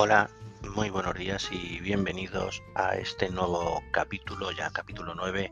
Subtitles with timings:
[0.00, 0.30] Hola,
[0.76, 5.50] muy buenos días y bienvenidos a este nuevo capítulo, ya capítulo 9,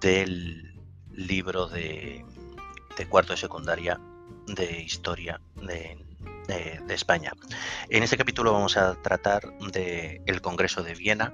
[0.00, 2.24] del libro de,
[3.08, 3.98] cuarto de secundaria
[4.46, 5.98] de historia de,
[6.88, 7.32] España.
[7.88, 11.32] En este capítulo vamos a tratar del Congreso de Viena,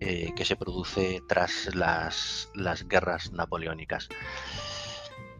[0.00, 2.50] eh, que se produce tras las,
[2.86, 4.10] guerras napoleónicas.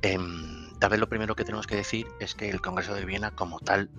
[0.01, 3.31] Em, tal vez lo primero que tenemos que decir es que el Congreso de Viena
[3.33, 3.91] como tal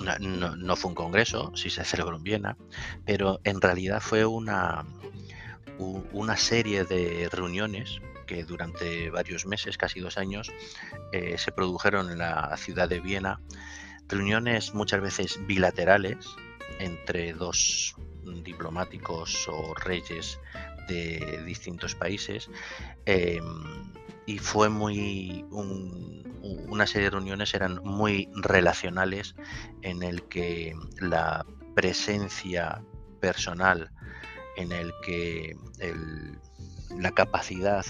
[0.00, 2.56] no, fue un congreso, sí se celebró en Viena,
[3.04, 4.86] pero en realidad fue una,
[5.78, 10.52] una serie de reuniones que durante varios meses, casi dos años,
[11.12, 13.40] eh, se produjeron en la ciudad de Viena.
[14.08, 16.16] Reuniones muchas veces bilaterales
[16.78, 17.96] entre dos
[18.44, 20.38] diplomáticos o reyes
[20.88, 22.48] de distintos países.
[23.04, 23.42] Em,
[24.26, 25.44] y fue muy
[26.42, 29.34] una serie de reuniones eran muy relacionales
[29.82, 32.82] en el que la presencia
[33.20, 33.90] personal
[34.56, 35.56] en el que
[36.98, 37.84] la capacidad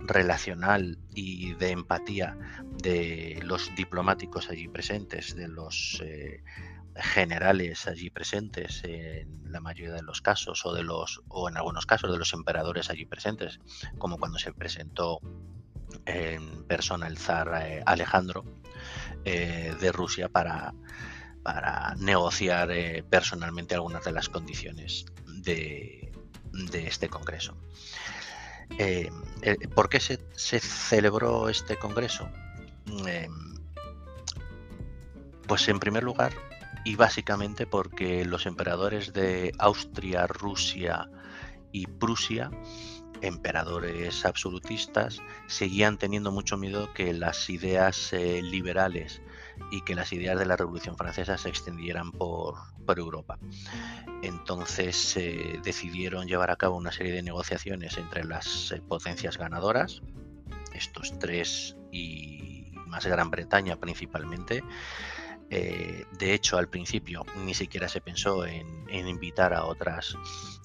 [0.00, 2.36] relacional y de empatía
[2.82, 6.42] de los diplomáticos allí presentes, de los eh,
[6.96, 11.86] generales allí presentes en la mayoría de los casos o de los o en algunos
[11.86, 13.60] casos de los emperadores allí presentes,
[13.98, 15.20] como cuando se presentó
[16.06, 18.44] en persona el zar eh, Alejandro
[19.24, 20.74] eh, de Rusia para,
[21.42, 26.12] para negociar eh, personalmente algunas de las condiciones de,
[26.72, 27.56] este Congreso.
[29.74, 30.18] ¿Por qué se,
[30.60, 32.28] celebró este Congreso?
[35.46, 36.32] pues en primer lugar
[36.84, 41.10] y básicamente porque los emperadores de Austria, Rusia
[41.72, 42.50] y Prusia
[43.26, 49.22] emperadores absolutistas seguían teniendo mucho miedo que las ideas eh, liberales
[49.70, 52.54] y que las ideas de la Revolución Francesa se extendieran por,
[52.86, 53.38] Europa.
[54.22, 55.18] Entonces
[55.64, 60.02] decidieron llevar a cabo una serie de negociaciones entre las eh, potencias ganadoras,
[60.74, 64.62] estos tres y más Gran Bretaña principalmente,
[65.56, 70.16] eh, de hecho, al principio ni siquiera se pensó en, invitar a, otras,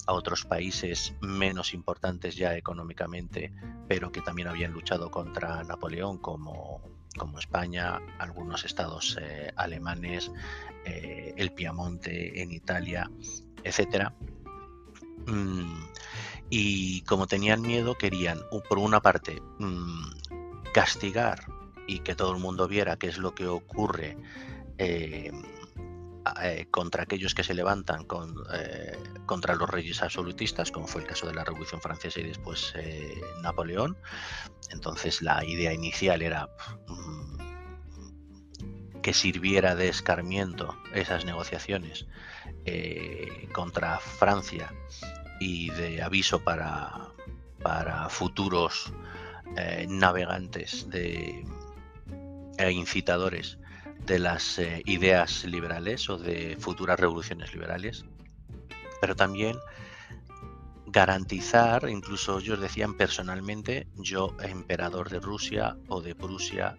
[0.04, 3.52] a otros países menos importantes ya económicamente,
[3.86, 6.82] pero que también habían luchado contra Napoleón, como,
[7.16, 10.32] como España, algunos estados eh, alemanes,
[10.84, 13.08] eh, el Piamonte en Italia,
[13.62, 14.10] etc.
[15.28, 15.84] Mm,
[16.48, 21.44] y como tenían miedo, querían, por una parte, mm, castigar
[21.86, 24.16] y que todo el mundo viera qué es lo que ocurre
[24.82, 25.30] eh,
[26.42, 28.06] eh, contra aquellos que se levantan
[28.54, 28.96] eh,
[29.26, 32.72] contra los reyes absolutistas, como fue el caso de la Revolución Francesa y después
[33.42, 33.98] Napoleón.
[34.70, 36.48] Entonces la idea inicial era
[36.88, 37.36] mm,
[39.02, 42.06] que sirviera de escarmiento esas negociaciones
[43.52, 44.72] contra Francia
[45.40, 47.10] y de aviso para,
[47.62, 48.94] para futuros
[49.88, 51.44] navegantes de,
[52.56, 53.59] e incitadores
[54.10, 58.04] de las eh, ideas liberales o de futuras revoluciones liberales,
[59.00, 59.56] pero también
[60.86, 66.76] garantizar, incluso ellos decían personalmente, yo emperador de Rusia o de Prusia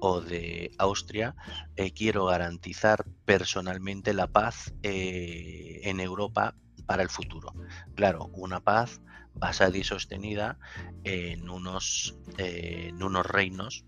[0.00, 1.36] o de Austria,
[1.76, 6.54] eh, quiero garantizar personalmente la paz eh, en Europa
[6.86, 7.52] para el futuro.
[7.94, 9.02] Claro, una paz
[9.34, 10.58] basada y sostenida
[11.04, 13.84] en unos, en unos reinos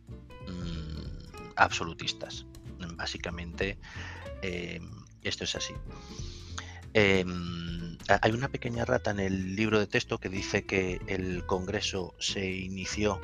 [0.46, 2.44] mm, absolutistas.
[2.96, 3.78] Básicamente,
[4.42, 4.88] em,
[5.22, 5.74] esto es así.
[6.94, 12.14] Em, hay una pequeña rata en el libro de texto que dice que el Congreso
[12.18, 13.20] se inició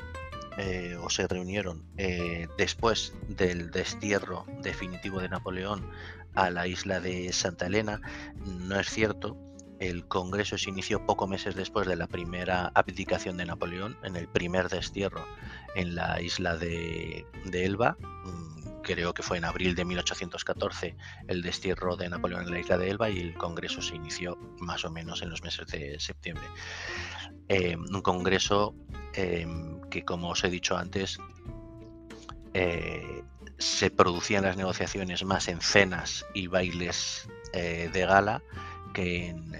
[0.57, 5.89] eh, o se reunieron eh, después del destierro definitivo de Napoleón
[6.33, 8.01] a la isla de Santa Elena.
[8.45, 9.37] No es cierto.
[9.79, 14.27] El Congreso se inició pocos meses después de la primera abdicación de Napoleón, en el
[14.27, 15.25] primer destierro
[15.75, 17.97] en la isla de Elba,
[18.81, 20.95] creo que fue en abril de 1814
[21.27, 24.83] el destierro de Napoleón en la isla de Elba y el Congreso se inició más
[24.83, 26.45] o menos en los meses de septiembre.
[27.47, 28.75] Eh, un Congreso
[29.13, 29.47] eh,
[29.91, 31.19] que, como os he dicho antes,
[32.55, 33.23] eh,
[33.59, 38.43] se producían las negociaciones más en cenas y bailes de gala
[38.93, 39.51] que en,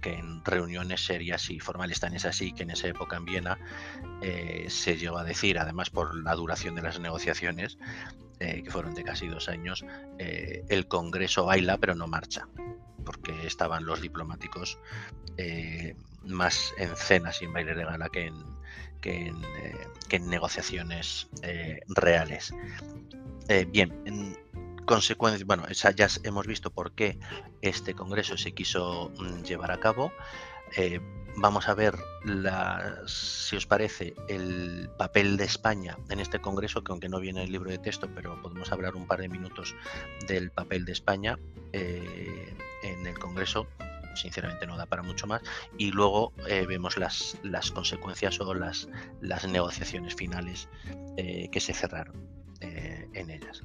[0.00, 2.00] que en reuniones serias y formales.
[2.00, 3.58] Tan es así que en esa época en Viena
[4.68, 7.78] se llegó a decir, además por la duración de las negociaciones,
[8.42, 9.84] eh, que fueron de casi dos años,
[10.18, 12.48] eh, el Congreso baila pero no marcha,
[13.04, 14.78] porque estaban los diplomáticos
[15.36, 18.42] eh, más en cenas y en bailes de gala que en,
[19.02, 19.30] que
[20.10, 21.28] en, negociaciones
[21.88, 22.54] reales.
[23.68, 24.38] bien,
[24.90, 27.16] consecuencias, bueno, ya hemos visto por qué
[27.62, 30.12] este congreso se quiso mm, llevar a cabo.
[30.76, 30.98] Eh,
[31.36, 31.94] vamos a ver,
[33.06, 37.52] si os parece, el papel de España en este congreso, que aunque no viene el
[37.52, 39.76] libro de texto, pero podemos hablar un par de minutos
[40.26, 41.38] del papel de España
[41.72, 42.52] eh,
[42.82, 43.68] en el congreso.
[44.16, 45.40] Sinceramente no da para mucho más.
[45.78, 48.88] Y luego eh, vemos las, las consecuencias o las,
[49.20, 50.68] las negociaciones finales
[51.16, 52.28] que se cerraron
[52.60, 53.62] en ellas.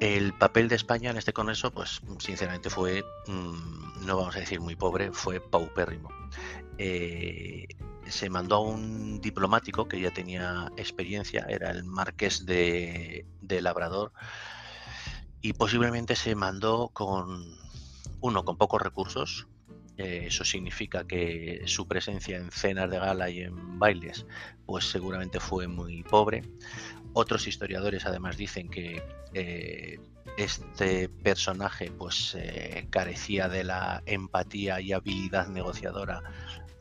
[0.00, 4.60] El papel de España en este congreso, pues sinceramente fue, mm, no vamos a decir
[4.60, 6.10] muy pobre, fue paupérrimo.
[6.76, 7.66] Eh,
[8.06, 14.12] se mandó a un diplomático que ya tenía experiencia, era el marqués de, Labrador,
[15.40, 17.56] y posiblemente se mandó con
[18.20, 19.48] uno con pocos recursos.
[19.96, 24.26] Eh, eso significa que su presencia en cenas de gala y en bailes,
[24.66, 26.42] pues seguramente fue muy pobre.
[27.18, 29.02] Otros historiadores además dicen que
[29.32, 29.98] eh,
[30.36, 36.22] este personaje pues eh, carecía de la empatía y habilidad negociadora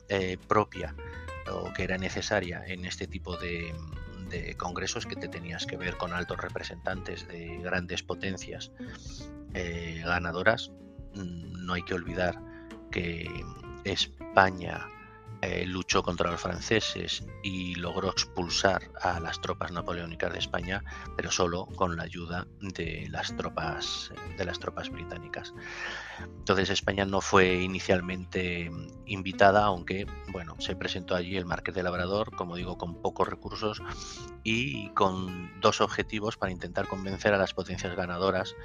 [0.10, 0.94] eh, propia
[1.50, 3.74] o que era necesaria en este tipo de,
[4.58, 8.74] congresos que te tenías que ver con altos representantes de grandes potencias
[9.54, 10.70] ganadoras.
[11.14, 12.42] Mm, no hay que olvidar
[12.92, 13.26] que
[13.86, 14.86] España
[15.46, 20.84] eh, luchó contra los franceses y logró expulsar a las tropas napoleónicas de España,
[21.16, 25.54] pero solo con la ayuda de las tropas de las tropas británicas.
[26.20, 28.72] Entonces España no fue inicialmente
[29.06, 33.84] invitada, aunque bueno, se presentó allí el Marqués de Labrador, como digo, con pocos recursos
[34.44, 38.56] y con dos objetivos para intentar convencer a las potencias ganadoras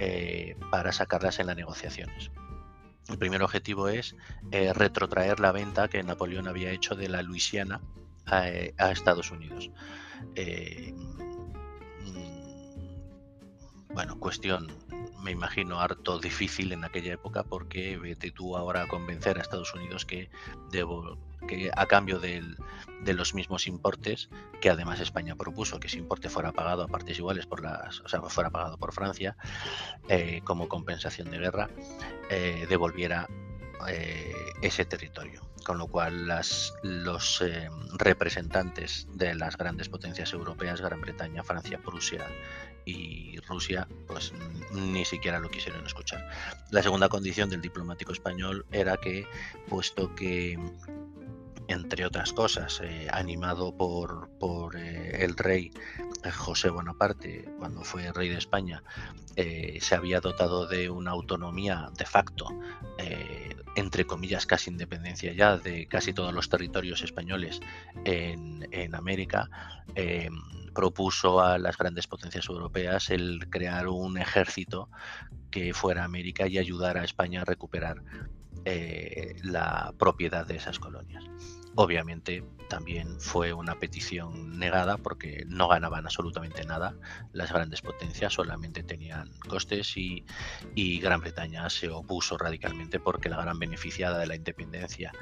[0.00, 2.30] eh, para sacarlas en las negociaciones.
[3.08, 4.16] El primer objetivo es
[4.50, 7.80] eh, retrotraer la venta que Napoleón había hecho de la Luisiana
[8.24, 9.70] a, eh, Estados Unidos.
[10.34, 10.92] Eh,
[12.02, 12.34] mm,
[13.94, 14.66] bueno, cuestión,
[15.26, 19.74] me imagino, harto difícil en aquella época porque vete tú ahora a convencer a Estados
[19.74, 20.30] Unidos que
[20.70, 21.18] debo
[21.48, 22.44] que a cambio de
[23.12, 24.30] los mismos importes
[24.60, 28.08] que además España propuso que ese importe fuera pagado a partes iguales por las, o
[28.08, 29.36] sea, fuera pagado por Francia
[30.08, 31.70] eh, como compensación de guerra,
[32.30, 33.28] eh, devolviera
[33.88, 35.42] eh, ese territorio.
[35.64, 36.28] Con lo cual
[36.82, 37.44] los
[37.94, 42.24] representantes de las grandes potencias europeas, Gran Bretaña, Francia, Prusia
[42.84, 44.32] y Rusia, pues
[44.72, 46.28] ni siquiera lo quisieron escuchar.
[46.70, 49.26] La segunda condición del diplomático español era que,
[49.68, 50.56] puesto que
[51.68, 55.72] entre otras cosas, eh, animado por, por eh, el rey
[56.22, 58.82] eh, José Bonaparte, cuando fue rey de España,
[59.36, 62.48] se había dotado de una autonomía de facto,
[63.76, 67.60] entre comillas, casi independencia ya de casi todos los territorios españoles
[68.04, 69.48] en, América,
[70.74, 74.90] propuso a las grandes potencias europeas el crear un ejército
[75.50, 78.02] que fuera a América y ayudar a España a recuperar
[78.64, 81.24] la propiedad de esas colonias.
[81.74, 86.94] Obviamente también fue una petición negada porque no ganaban absolutamente nada.
[87.32, 90.24] Las grandes potencias solamente tenían costes y,
[91.00, 95.12] Gran Bretaña se opuso radicalmente porque la gran beneficiada de la independencia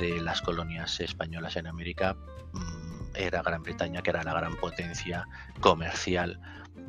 [0.00, 2.16] de las colonias españolas en América
[2.52, 5.28] mm, era Gran Bretaña, que era la gran potencia
[5.60, 6.40] comercial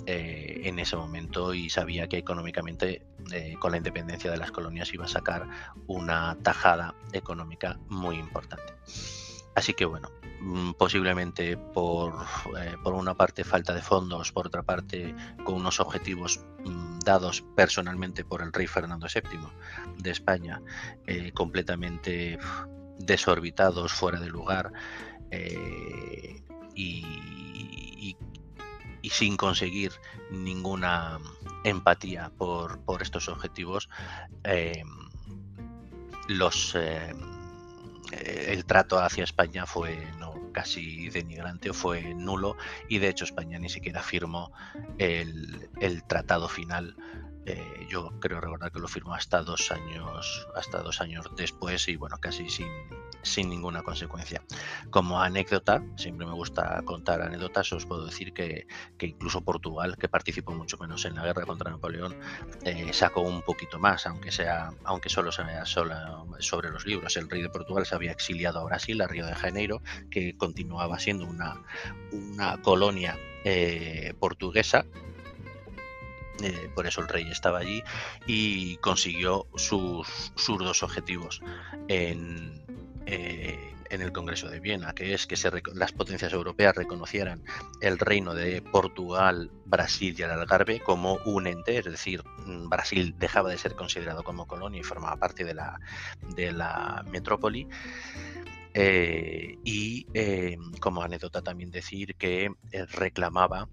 [0.06, 4.94] eh, en ese momento y sabía que económicamente eh, con la independencia de las colonias
[4.94, 5.48] iba a sacar
[5.88, 8.74] una tajada económica muy importante.
[9.56, 10.10] Así que bueno,
[10.42, 12.16] mm, posiblemente por,
[12.60, 17.42] eh, por, una parte falta de fondos, por otra parte con unos objetivos mm, dados
[17.56, 19.40] personalmente por el rey Fernando VII
[20.00, 20.62] de España,
[21.34, 22.40] completamente
[23.00, 24.72] desorbitados, fuera de lugar,
[26.76, 27.06] y,
[28.04, 28.18] y
[29.10, 29.92] sin conseguir
[30.32, 31.20] ninguna
[31.64, 33.90] empatía por, estos objetivos,
[34.44, 34.88] em,
[36.28, 37.18] los, em,
[38.12, 39.98] el trato hacia España fue
[40.54, 42.56] casi denigrante o fue nulo
[42.88, 44.54] y de hecho España ni siquiera firmó
[45.00, 46.96] el, el tratado final
[47.46, 51.98] eh, yo creo recordar que lo firmó hasta dos años, hasta dos años después y
[51.98, 52.68] bueno, casi sin,
[53.22, 54.42] sin ninguna consecuencia.
[54.90, 58.68] Como anécdota, siempre me gusta contar anécdotas, os puedo decir que,
[59.00, 62.16] incluso Portugal, que participó mucho menos en la guerra contra Napoleón,
[62.64, 67.18] eh, sacó un poquito más, aunque sea, aunque solo sea solo sobre los libros.
[67.18, 71.00] El rey de Portugal se había exiliado a Brasil, a Río de Janeiro, que continuaba
[71.00, 71.62] siendo una,
[72.12, 74.86] una colonia eh, portuguesa
[76.42, 77.84] eh, por eso el rey estaba allí
[78.26, 81.42] y consiguió sus, sus dos objetivos
[81.88, 82.66] en,
[83.06, 87.44] eh, en el Congreso de Viena, que es que se, las potencias europeas reconocieran
[87.82, 93.14] el reino de Portugal, Brasil y el Algarve como un ente, es decir, mm, Brasil
[93.20, 95.80] dejaba de ser considerado como colonia y formaba parte de la,
[96.36, 97.68] de la metrópoli.
[98.76, 100.08] Eh, y
[100.80, 102.50] como anécdota también decir que
[102.94, 103.70] reclamaba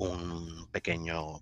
[0.00, 1.40] un pequeño,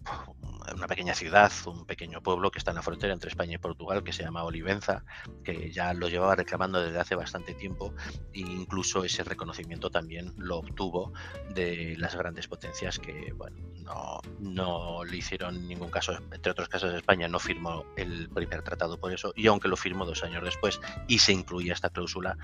[0.74, 4.02] una pequeña ciudad, un pequeño pueblo que está en la frontera entre España y Portugal,
[4.02, 5.04] que se llama Olivenza,
[5.44, 7.94] que ya lo llevaba reclamando desde hace bastante tiempo
[8.32, 11.12] e incluso ese reconocimiento también lo obtuvo
[11.54, 16.92] de las grandes potencias que, bueno, no, no le hicieron ningún caso, entre otros casos
[16.94, 20.80] España no firmó el primer tratado por eso, y aunque lo firmó dos años después
[21.06, 22.36] y se incluía esta cláusula,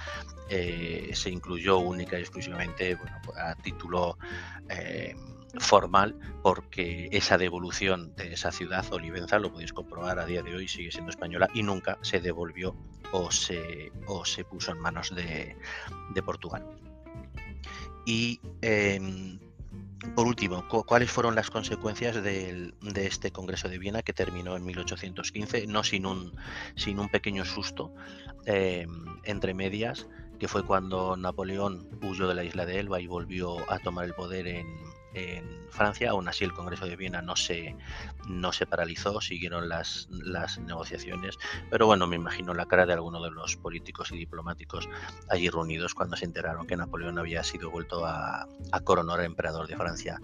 [0.49, 4.17] eh, se incluyó única y exclusivamente bueno, a título...
[4.69, 5.17] Eh,
[5.59, 10.69] formal porque esa devolución de esa ciudad, Olivenza, lo podéis comprobar a día de hoy,
[10.69, 12.77] sigue siendo española y nunca se devolvió
[13.13, 15.57] o se, o se puso en manos de,
[16.25, 16.67] Portugal.
[18.07, 19.39] Y em,
[20.15, 25.67] por último, ¿cuáles fueron las consecuencias de este Congreso de Viena que terminó en 1815?
[25.67, 26.37] No sin un,
[26.77, 27.95] sin un pequeño susto
[28.47, 30.07] em, entre medias,
[30.39, 34.15] que fue cuando Napoleón huyó de la isla de Elba y volvió a tomar el
[34.15, 34.67] poder en,
[35.15, 36.11] en Francia.
[36.11, 37.77] Aún así, el Congreso de Viena no se,
[38.29, 41.39] no se paralizó, siguieron las, las negociaciones.
[41.71, 44.89] Pero bueno, me imagino la cara de alguno de los políticos y diplomáticos
[45.29, 49.77] allí reunidos cuando se enteraron que Napoleón había sido vuelto a, a coronar emperador de
[49.77, 50.21] Francia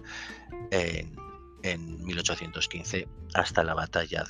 [0.71, 1.15] en,
[1.63, 4.23] en 1815 hasta la batalla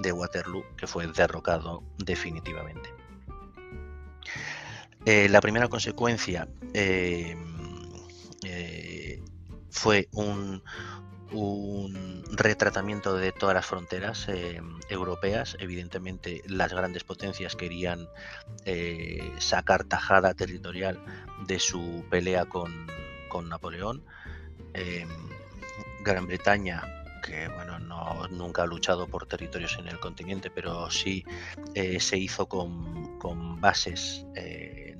[0.00, 2.90] de, Waterloo, que fue derrocado definitivamente.
[5.06, 7.36] Eh, la primera consecuencia eh,
[8.44, 8.89] eh,
[9.70, 10.62] fue un,
[12.32, 15.56] retratamiento de todas las fronteras eh, europeas.
[15.60, 18.08] Evidentemente, las grandes potencias querían
[18.64, 20.98] eh, sacar tajada territorial
[21.46, 22.86] de su pelea con,
[23.48, 24.04] Napoleón.
[24.74, 25.06] Eh,
[26.02, 31.24] Gran Bretaña que bueno, no, nunca ha luchado por territorios en el continente, pero sí
[31.74, 34.24] se hizo con, con bases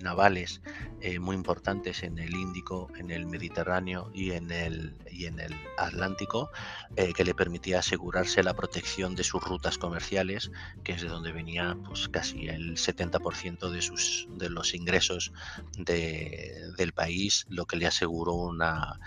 [0.02, 0.60] navales
[1.00, 5.54] eh, muy importantes en el Índico, en el Mediterráneo y en el, y en el
[5.78, 6.50] Atlántico,
[6.96, 10.50] eh, que le permitía asegurarse la protección de sus rutas comerciales,
[10.84, 15.32] que es de donde venía pues, casi el 70% de, sus, de los ingresos
[15.76, 18.98] del país, lo que le aseguró una,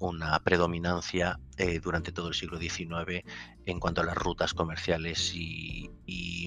[0.00, 3.22] una predominancia eh, durante todo el siglo XIX
[3.66, 5.90] en cuanto a las rutas comerciales y,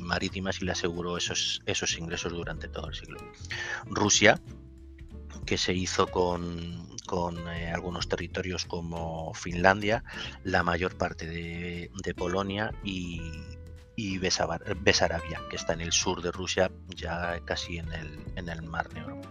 [0.01, 3.19] marítimas y le aseguró esos, esos ingresos durante todo el siglo.
[3.85, 4.39] Rusia,
[5.45, 6.89] que se hizo con,
[7.49, 10.03] eh, algunos territorios como Finlandia,
[10.43, 13.21] la mayor parte de, Polonia y,
[13.95, 18.63] y Besarabia, que está en el sur de Rusia, ya casi en el, en el
[18.63, 19.21] Mar Negro.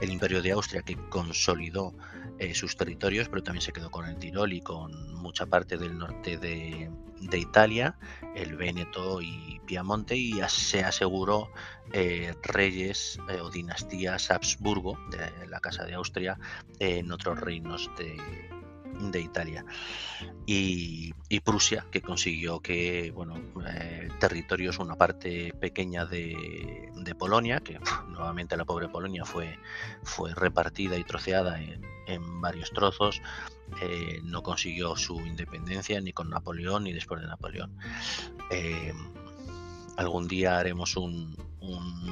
[0.00, 1.94] El imperio de Austria, que consolidó
[2.38, 5.96] eh, sus territorios, pero también se quedó con el Tirol y con mucha parte del
[5.96, 6.90] norte de,
[7.32, 7.96] Italia,
[8.34, 11.50] el Véneto y Piamonte, y se aseguró
[11.92, 16.38] eh, reyes eh, o dinastías Habsburgo, de la Casa de Austria,
[16.78, 18.18] en otros reinos de,
[18.98, 19.64] de Italia.
[20.46, 21.12] Y,
[21.44, 23.34] Prusia que consiguió que bueno
[23.66, 29.58] eh, territorios una parte pequeña de, Polonia que nuevamente la pobre Polonia fue
[30.04, 33.20] fue repartida y troceada en, varios trozos
[33.82, 37.76] eh, no consiguió su independencia ni con Napoleón ni después de Napoleón.
[38.50, 38.92] Eh,
[39.96, 41.36] algún día haremos un,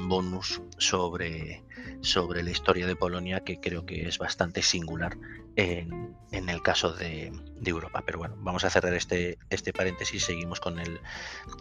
[0.07, 1.63] bonus sobre,
[2.01, 5.17] sobre la historia de Polonia que creo que es bastante singular
[5.55, 7.31] en, el caso de,
[7.63, 8.03] Europa.
[8.05, 10.99] Pero bueno, vamos a cerrar este, este paréntesis y seguimos con el,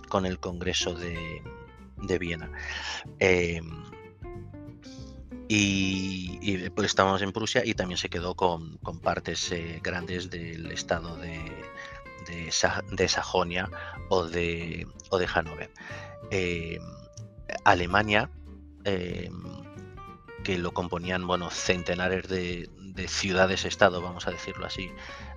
[0.08, 1.42] con el Congreso de,
[2.18, 2.50] Viena.
[3.18, 3.84] Em,
[5.48, 11.16] y, pues estamos en Prusia y también se quedó con, partes eh, grandes del estado
[11.16, 11.40] de,
[12.26, 13.70] de, Sajonia
[14.08, 15.70] o de, o de Hannover.
[16.30, 16.78] Eh,
[17.64, 18.30] Alemania,
[18.84, 19.30] eh,
[20.44, 22.68] que lo componían bueno, centenares de,
[23.08, 24.90] ciudades-estado, vamos a decirlo así,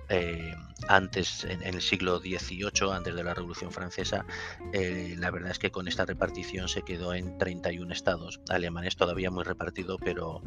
[0.08, 0.54] eh,
[0.88, 4.24] antes, en, el siglo XVIII, antes de la Revolución Francesa,
[4.72, 8.40] la verdad es que con esta repartición se quedó en 31 estados.
[8.48, 10.42] Alemania es todavía muy repartido, pero,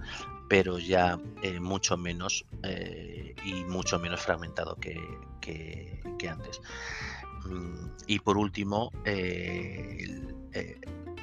[0.47, 1.19] pero ya
[1.59, 2.45] mucho menos
[3.43, 4.99] y mucho menos fragmentado que,
[5.41, 6.61] que antes.
[7.45, 10.21] Mm, y por último, eh,
[10.53, 10.81] eh,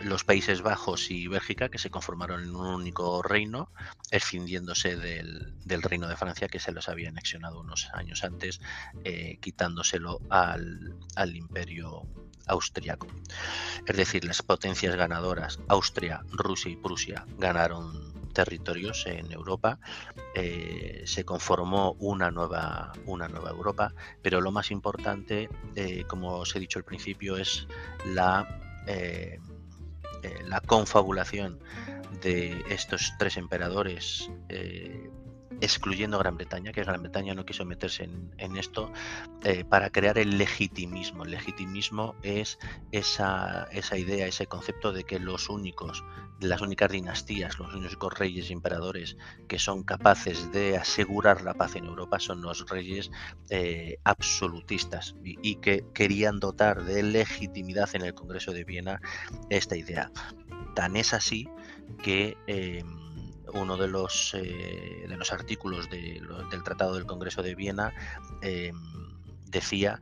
[0.08, 3.70] los Países Bajos y Bélgica, que se conformaron en un único reino,
[4.10, 8.60] escindiéndose del, reino de Francia, que se los había anexionado unos años antes,
[9.04, 12.06] eh, quitándoselo al, al imperio
[12.46, 13.08] austriaco.
[13.86, 19.78] Es decir, las potencias ganadoras, Austria, Rusia y Prusia, ganaron territorios en Europa,
[20.34, 25.48] se conformó una nueva, una nueva Europa, pero lo más importante,
[26.06, 27.66] como os he dicho al principio, es
[28.04, 28.46] la,
[30.44, 31.60] la confabulación
[32.22, 34.30] de estos tres emperadores
[35.60, 38.08] excluyendo Gran Bretaña, que Gran Bretaña no quiso meterse
[38.38, 38.92] en, esto,
[39.44, 41.24] eh, para crear el legitimismo.
[41.24, 42.58] El legitimismo es
[42.92, 46.04] esa, idea, ese concepto de que los únicos,
[46.40, 49.16] las únicas dinastías, los únicos reyes y emperadores
[49.48, 53.10] que son capaces de asegurar la paz en Europa son los reyes
[53.50, 59.00] eh, absolutistas y, que querían dotar de legitimidad en el Congreso de Viena
[59.48, 60.10] esta idea.
[60.74, 61.48] Tan es así
[62.02, 62.36] que...
[62.46, 63.06] Em,
[63.52, 67.92] uno de los, eh, de los artículos del Tratado del Congreso de Viena
[68.42, 68.76] em,
[69.46, 70.00] decía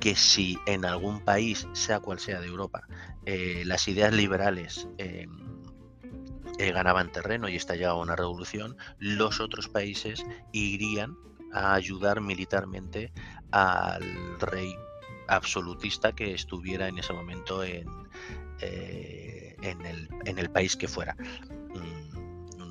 [0.00, 2.86] que si en algún país, sea cual sea de Europa,
[3.24, 5.26] eh, las ideas liberales eh,
[6.58, 11.16] ganaban terreno y estallaba una revolución, los otros países irían
[11.52, 13.12] a ayudar militarmente
[13.50, 14.74] al rey
[15.28, 17.88] absolutista que estuviera en ese momento en,
[18.60, 21.16] en, el, en el país que fuera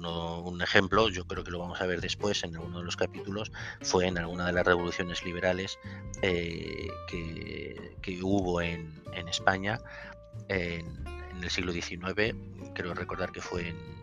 [0.06, 3.52] un ejemplo, yo creo que lo vamos a ver después en alguno de los capítulos,
[3.82, 5.80] fue en alguna de las revoluciones liberales
[6.22, 9.80] eh, que, hubo en, España
[10.48, 11.06] en,
[11.42, 12.36] el siglo XIX,
[12.74, 14.02] creo recordar que fue en,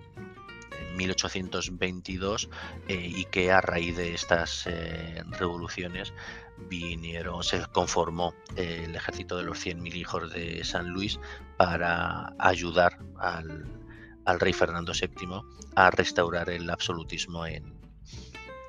[0.96, 2.50] 1822
[2.88, 6.12] eh, y que a raíz de estas eh, revoluciones
[6.68, 11.20] vinieron, se conformó el ejército de los 100.000 hijos de San Luis
[11.56, 13.77] para ayudar al,
[14.28, 15.40] al rey Fernando VII
[15.74, 17.78] a restaurar el absolutismo en,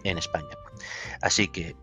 [0.06, 0.56] España.
[1.22, 1.76] Así que,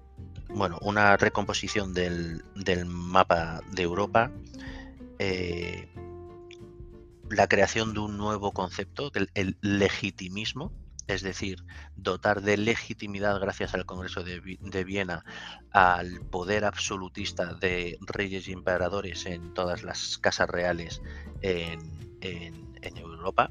[0.49, 2.42] bueno, una recomposición del,
[2.87, 4.33] mapa de Europa,
[5.18, 5.92] eh,
[7.28, 10.73] la creación de un nuevo concepto, el, legitimismo,
[11.06, 11.62] es decir,
[11.97, 14.40] dotar de legitimidad gracias al Congreso de,
[14.85, 15.23] Viena
[15.71, 21.02] al poder absolutista de reyes y emperadores en todas las casas reales
[21.43, 21.78] en,
[22.23, 23.50] en Europa,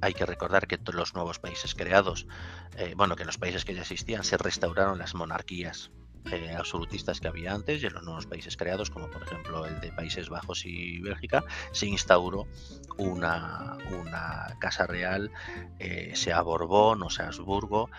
[0.00, 2.26] hay que recordar que los nuevos países creados,
[2.76, 5.90] eh, bueno, que en los países que ya existían se restauraron las monarquías
[6.32, 9.80] eh, absolutistas que había antes y en los nuevos países creados, como por ejemplo el
[9.80, 12.48] de Países Bajos y Bélgica, se instauró
[12.96, 15.30] una, una casa real,
[15.78, 17.90] eh, sea Borbón o sea Habsburgo,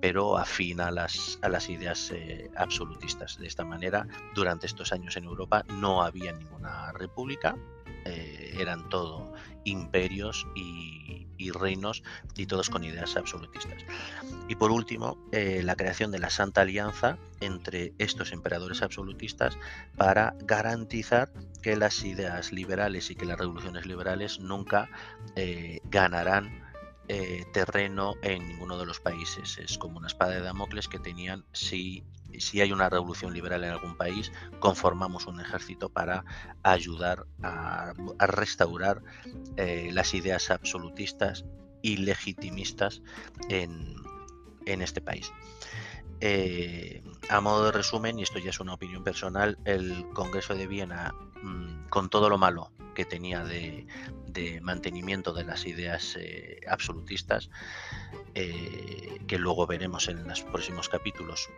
[0.00, 2.12] pero afín a las, a las ideas
[2.56, 3.36] absolutistas.
[3.38, 7.56] De esta manera, durante estos años en Europa no había ninguna república,
[8.06, 9.32] eran todo
[9.66, 12.02] imperios y, reinos
[12.34, 13.84] y todos con ideas absolutistas.
[14.48, 19.56] Y por último, eh, la creación de la Santa Alianza entre estos emperadores absolutistas
[19.96, 21.30] para garantizar
[21.62, 24.88] que las ideas liberales y que las revoluciones liberales nunca
[25.36, 26.65] eh, ganarán
[27.08, 29.58] eh, terreno en ninguno de los países.
[29.58, 32.04] Es como una espada de Damocles que tenían si
[32.38, 36.24] si hay una revolución liberal en algún país, conformamos un ejército para
[36.62, 39.02] ayudar a, restaurar
[39.56, 41.44] eh, las ideas absolutistas
[41.82, 43.02] y legitimistas
[43.48, 43.94] en,
[44.66, 45.32] este país.
[46.20, 50.66] Eh, a modo de resumen, y esto ya es una opinión personal, el Congreso de
[50.66, 53.86] Viena, mm, con todo lo malo que tenía de,
[54.60, 57.48] mantenimiento de las ideas eh, absolutistas,
[58.34, 61.48] eh, que luego veremos en los próximos capítulos,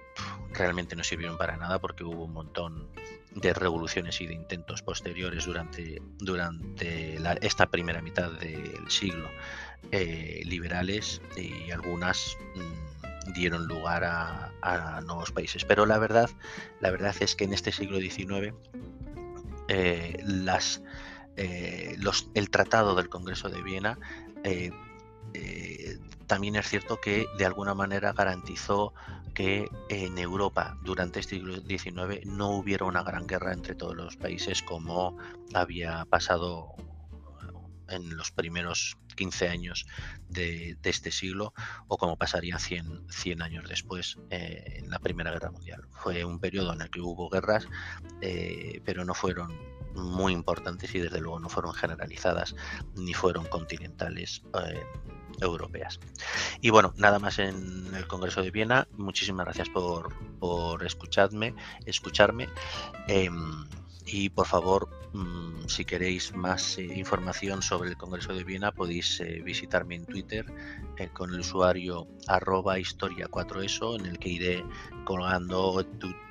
[0.52, 2.88] realmente no sirvieron para nada porque hubo un montón
[3.32, 9.28] de revoluciones y de intentos posteriores durante, durante esta primera mitad del siglo
[9.90, 12.87] eh, liberales y algunas mm,
[13.34, 15.64] dieron lugar a, nuevos países.
[15.64, 16.28] Pero la verdad,
[16.80, 18.54] la verdad es que en este siglo XIX
[19.68, 20.82] eh, las,
[21.98, 23.98] los, el tratado del Congreso de Viena
[26.28, 28.92] también es cierto que de alguna manera garantizó
[29.34, 34.16] que en Europa durante este siglo XIX no hubiera una gran guerra entre todos los
[34.16, 35.16] países como
[35.54, 36.74] había pasado
[37.88, 39.86] en los primeros 15 años
[40.28, 41.52] de, este siglo
[41.88, 45.82] o como pasaría 100, 100 años después eh, en la Primera Guerra Mundial.
[45.90, 47.66] Fue un periodo en el que hubo guerras,
[48.22, 49.52] eh, pero no fueron
[49.94, 52.54] muy importantes y desde luego no fueron generalizadas
[52.94, 54.42] ni fueron continentales.
[54.62, 54.82] Eh,
[55.40, 56.00] europeas.
[56.60, 58.88] Y bueno, nada más en el Congreso de Viena.
[58.96, 61.54] Muchísimas gracias por, por escucharme,
[61.86, 62.48] escucharme.
[64.04, 64.88] Y por favor,
[65.66, 70.46] si queréis más eh, información sobre el Congreso de Viena, podéis eh, visitarme en Twitter
[70.96, 74.64] eh, con el usuario arroba historia4eso, en el que iré
[75.04, 75.84] colgando,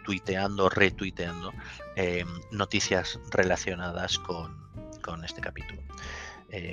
[0.05, 1.53] tuiteando, retuiteando
[1.95, 4.57] em, noticias relacionadas con,
[5.01, 5.81] con este capítulo.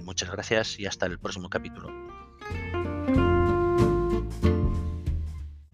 [0.03, 2.24] muchas gracias y hasta el próximo capítulo.